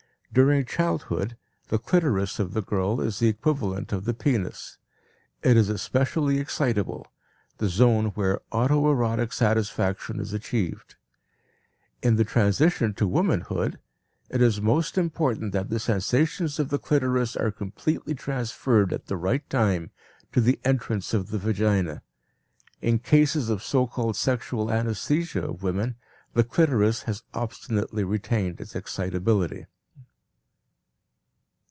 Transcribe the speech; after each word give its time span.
During 0.33 0.63
childhood, 0.63 1.35
the 1.67 1.77
clitoris 1.77 2.39
of 2.39 2.53
the 2.53 2.61
girl 2.61 3.01
is 3.01 3.19
the 3.19 3.27
equivalent 3.27 3.91
of 3.91 4.05
the 4.05 4.13
penis; 4.13 4.77
it 5.43 5.57
is 5.57 5.67
especially 5.67 6.39
excitable, 6.39 7.05
the 7.57 7.67
zone 7.67 8.05
where 8.15 8.39
auto 8.49 8.89
erotic 8.89 9.33
satisfaction 9.33 10.21
is 10.21 10.31
achieved. 10.31 10.95
In 12.01 12.15
the 12.15 12.23
transition 12.23 12.93
to 12.93 13.05
womanhood 13.07 13.77
it 14.29 14.41
is 14.41 14.61
most 14.61 14.97
important 14.97 15.51
that 15.51 15.69
the 15.69 15.79
sensations 15.81 16.59
of 16.59 16.69
the 16.69 16.79
clitoris 16.79 17.35
are 17.35 17.51
completely 17.51 18.15
transferred 18.15 18.93
at 18.93 19.07
the 19.07 19.17
right 19.17 19.43
time 19.49 19.91
to 20.31 20.39
the 20.39 20.61
entrance 20.63 21.13
of 21.13 21.31
the 21.31 21.39
vagina. 21.39 22.03
In 22.81 22.99
cases 22.99 23.49
of 23.49 23.61
so 23.61 23.85
called 23.85 24.15
sexual 24.15 24.71
anesthesia 24.71 25.41
of 25.43 25.61
women 25.61 25.97
the 26.35 26.45
clitoris 26.45 27.01
has 27.01 27.23
obstinately 27.33 28.05
retained 28.05 28.61
its 28.61 28.77
excitability. 28.77 29.65